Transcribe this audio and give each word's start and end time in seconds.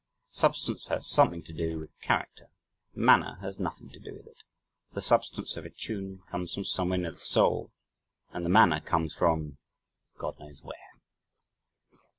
Substance 0.31 0.87
has 0.87 1.05
something 1.05 1.43
to 1.43 1.53
do 1.53 1.77
with 1.77 1.93
character. 1.99 2.47
Manner 2.95 3.35
has 3.41 3.59
nothing 3.59 3.87
to 3.89 3.99
do 3.99 4.15
with 4.15 4.25
it. 4.25 4.41
The 4.93 5.01
"substance" 5.03 5.57
of 5.57 5.65
a 5.65 5.69
tune 5.69 6.23
comes 6.31 6.55
from 6.55 6.63
somewhere 6.65 6.97
near 6.97 7.11
the 7.11 7.19
soul, 7.19 7.71
and 8.31 8.43
the 8.43 8.49
"manner" 8.49 8.79
comes 8.79 9.13
from 9.13 9.59
God 10.17 10.39
knows 10.39 10.63
where. 10.63 10.89